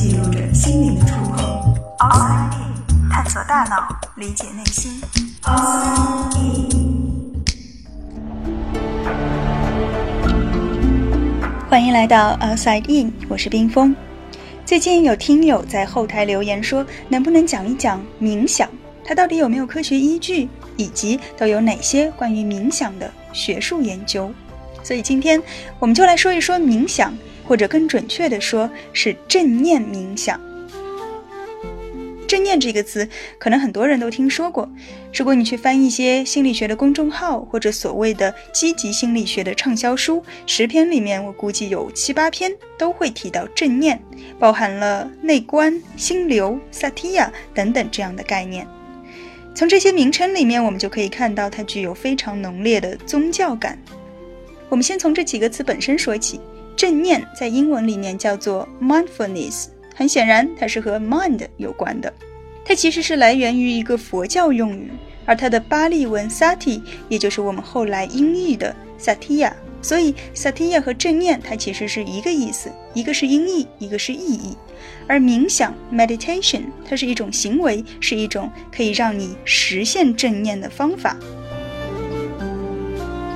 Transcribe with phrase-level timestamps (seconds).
[0.00, 1.74] 记录着心灵的触碰。
[1.98, 4.92] Outside In，探索大脑，理解内心。
[5.42, 7.42] Outside In，
[11.68, 13.96] 欢迎来到 Outside In，我是冰峰。
[14.64, 18.70] 最近有听友在后台留言说，能不能讲一讲冥想？
[19.04, 24.30] 它到底有没有科学依据，以及都有哪些关于冥想的学术研究？
[24.80, 25.42] 所以今天
[25.80, 27.12] 我们就来说一说冥想，
[27.48, 30.38] 或者更准确的说是正念冥想。
[32.26, 34.70] 正念这个词，可能很多人都听说过。
[35.14, 43.98] 如果你去翻一些心理学的公众号，或者所谓的积极心理学的畅销书，十篇里面我估计有七八篇都会提到正念，
[44.38, 48.68] 包含了内观、心流、萨提亚等等这样的概念。
[49.54, 53.78] 从这些名称里面，我们就可以看到它具有非常浓烈的宗教感。
[54.68, 56.38] 我们先从这几个词本身说起，
[56.78, 59.66] 正念在英文里面叫做 mindfulness。
[59.96, 62.14] 很显然，它是和 mind 有关的。
[62.64, 64.92] 它其实是来源于一个佛教用语，
[65.26, 69.52] 而它的巴利文 sati，也就是我们后来音译的 satya。
[69.82, 74.56] 所以 satya 和正念它其实是一个意思，一个是音译，一个是意译。
[75.08, 81.16] 而冥想 meditation，它是一种行为，是一种可以让你实现正念的方法。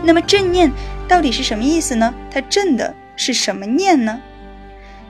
[0.04, 0.70] 那么正念
[1.08, 2.14] 到底是什么意思呢？
[2.30, 4.20] 它正的是什么念呢？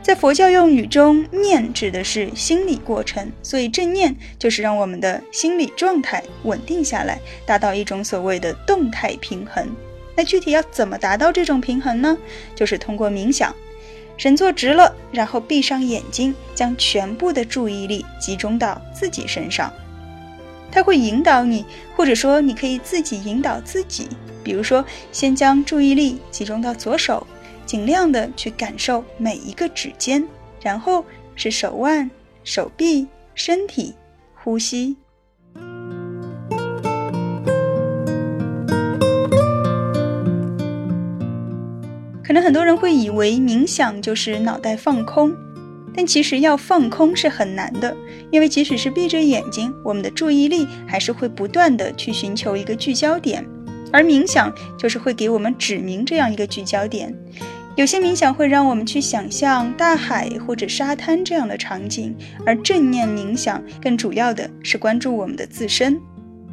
[0.02, 9.68] 在佛教用语中，念指的是心理过程，所以正念就是让我们的心理状态稳定下来，达到一种所谓的动态平衡。
[10.16, 12.18] 那具体要怎么达到这种平衡呢？
[12.54, 13.54] 就是通过冥想，
[14.16, 19.72] 神坐直了，然后闭上眼睛，将全部的注意力集中到自己身上。
[20.72, 21.64] 它会引导你，
[21.94, 24.08] 或者说你可以自己引导自己。
[24.42, 27.24] 比如说，先将注意力集中到左手。
[27.72, 30.22] 尽量的去感受每一个指尖，
[30.60, 31.02] 然后
[31.34, 32.10] 是手腕、
[32.44, 33.94] 手臂、身体、
[34.34, 34.94] 呼吸。
[42.22, 45.34] 可能很多人会以为冥想就是脑袋放空，
[45.94, 47.96] 但其实要放空是很难的，
[48.30, 53.42] 因为即使是闭着眼睛，我们的注意力还是会不断的去寻求一个聚焦点。
[53.94, 57.14] 而冥想就是会给我们指明这样一个聚焦点。
[57.74, 65.98] 有些冥想会让我们去想象大海或者沙滩这样的场景，而正念冥想更主要的是关注我们的自身。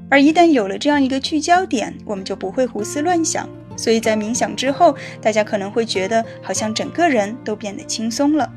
[0.10, 3.48] 而一旦有了这样一个聚焦点，我们就不会胡思乱想。
[3.76, 8.50] 所以在冥想之后，大家可能会觉得好像整个人都变得轻松了。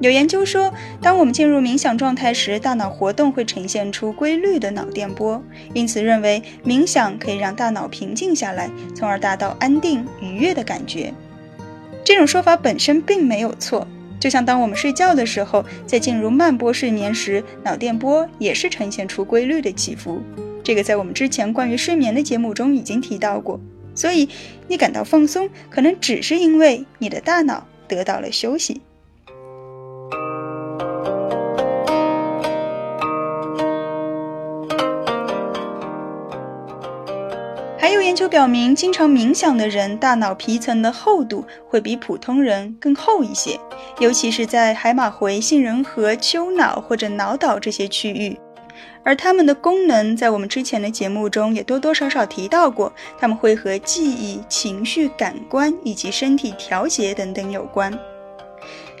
[0.00, 5.42] 有研究说，当我们进入冥想状态时，大脑活动会呈现出规律的脑电波，
[5.74, 11.12] 因此认为冥想可以让大脑平静下来，从而达到安定愉悦的感觉。
[12.04, 13.86] 这种说法本身并没有错，
[14.18, 20.20] 就像当我们睡觉的时候，在进入慢波睡眠时，脑电波也是呈现出规律的起伏。
[20.64, 23.60] 这个在我们之前关于睡眠的节目中已经提到过。
[23.94, 24.28] 所以，
[24.68, 28.80] 你感到放松，可能只是因为你的大脑得到了休息。
[38.32, 43.60] 表明，经常冥想的人，大脑皮层的厚度会比普通人更厚一些，
[43.98, 48.40] 尤其是在海马回、杏仁核、丘脑或者脑岛这些区域。
[49.04, 57.92] 而它们的功能，在我们之前的节目中也多多少少提到过，它们会和记忆、情绪、感官以及身体调节等等有关。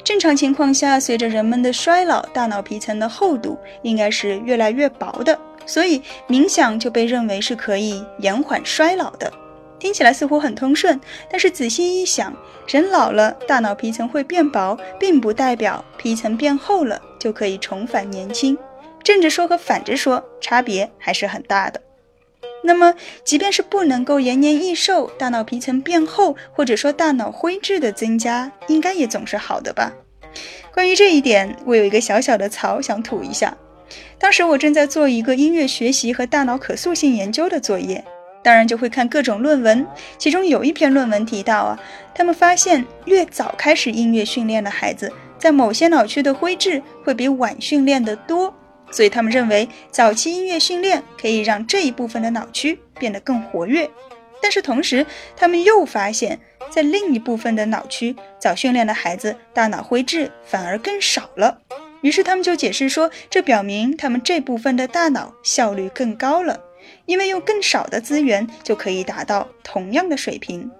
[0.04, 5.38] 正常情况下，随着人们的衰老，大脑皮层的厚度应该是越来越薄的。
[5.66, 9.32] 所以冥想就被认为是可以延缓衰老的，
[9.78, 11.00] 听起来似乎很通顺。
[11.30, 12.34] 但是仔细一想，
[12.66, 18.56] 人老了，大脑皮层会变薄，并不代表皮层变厚了就可以重返年轻。
[19.02, 21.80] 正着说和反着说，差别还是很大的。
[22.64, 29.92] 那么，即便是不能够延年益寿，大脑皮层变厚，或者说大脑灰质的增加，应该也总是好的吧？
[30.72, 33.56] 关于这一点，我有一个小小的槽想吐一下。
[34.18, 38.04] 当时我正在做一个音乐学习和大脑可塑性研究的作业，
[38.42, 39.86] 当然就会看各种论文。
[40.18, 41.78] 其中有一篇论文提到啊，
[42.14, 48.54] 他们发现越早开始音乐训练的孩子，在某些脑区的灰质会比晚训练的多，
[48.90, 53.90] 所以他们认为早期音乐训练可以让这一部分的脑区变得更活跃。
[54.40, 55.06] 但是同时，
[55.36, 56.38] 他们又发现，
[56.68, 61.58] 在另一部分的脑区，早训练的孩子大脑灰质反而更少了。
[62.02, 66.60] 于是他们就解释说，这表明他们这部分的大脑效率更高了，
[67.06, 70.70] 因为用更少的资源就可以达到同样的水平。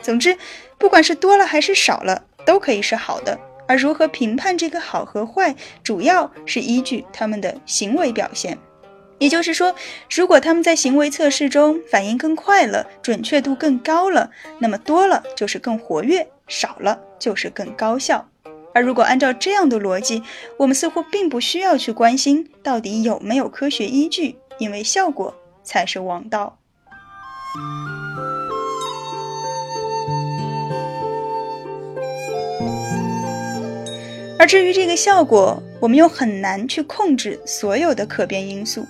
[0.00, 0.36] 总之，
[0.78, 3.38] 不管是多了还是少了，都可以是好的。
[3.66, 8.56] 而如何评判这个好和坏，主要是依据他们的行为表现。
[9.18, 9.74] 也就是说，
[10.14, 18.28] 如果他们在行为测试中反应更快了，准确度更高了，那么多了就是更活跃，少了就是更高效。
[18.76, 20.22] 而如果按照这样的逻辑，
[20.58, 25.34] 我们似乎并不需要去关心到底有没有科学依据，因为效果
[25.64, 26.58] 才是王道。
[34.38, 38.86] 而至于这个效果，我们又很难去控制所有的可变因素。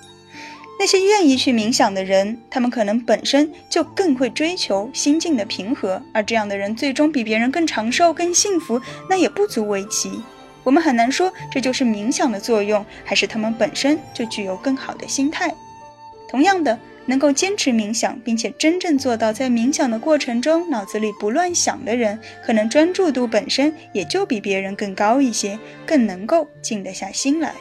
[0.79, 8.79] 那些愿意去冥想的人，他们可能本身就更会追求心境的平和，而这样的人最终比别人更长寿、更幸福，
[9.09, 10.21] 那也不足为奇。
[10.63, 15.51] 我们很难说这就是冥想的作用，还是他们本身就具有更好的心态。
[16.29, 27.53] 同样的，能够坚持冥想，并且真正做到在冥想的过程中脑子里不乱想的人，可能专注度本身也就比别人更高一些，更能够静得下心来。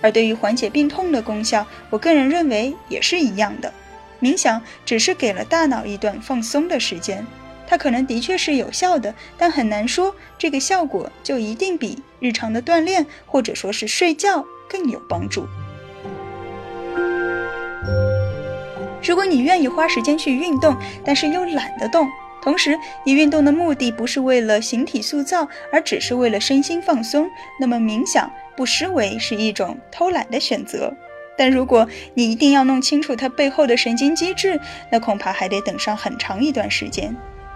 [0.00, 3.72] 而对于缓解病痛的功效，我个人认为也是一样的。
[4.20, 7.26] 冥想只是给了大脑一段放松的时间，
[7.66, 15.46] 它可能的确是有效的，但很难说这个效果就一定比日常的锻炼或者说是睡觉更有帮助。
[19.02, 22.08] 如果你愿意花时间去运动，但是又懒得动，
[22.46, 27.28] 同时你运动的目的不是为了形体塑造，而只是为了身心放松，
[27.58, 28.30] 那么冥想。
[28.56, 30.94] 不失为是一种偷懒的选择，
[31.36, 34.60] 但如果你一定要弄清楚它背后的神经机制，
[34.92, 37.14] 那恐怕还得等上很长一段时间，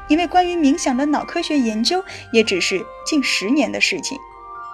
[0.08, 4.18] 因为关于冥想的脑科学研究也只是近十年的事情。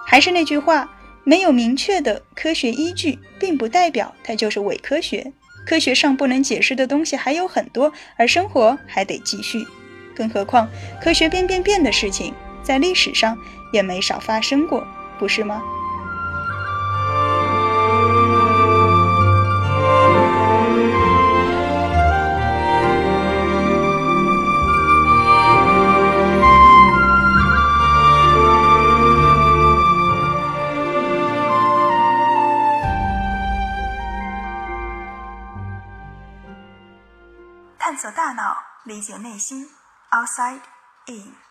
[0.07, 0.89] 还是那句话，
[1.23, 5.31] 没有明确的科学依据，并不代表它就是伪科学。
[5.63, 9.65] 科学上不能解释的东西还有很多，而生活还得继续。
[10.17, 10.67] 更何况，
[10.99, 12.33] 科学变变变的事情，
[12.63, 13.37] 在历史上
[13.71, 14.85] 也没少发生过，
[15.19, 15.61] 不是吗？
[37.79, 39.65] 探索大脑，理解内心。
[40.13, 40.61] Outside
[41.09, 41.46] in。